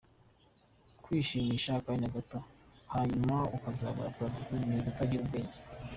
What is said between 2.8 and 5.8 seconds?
hanyuma ukazabura paradizo, ni ukutagira ubwenge.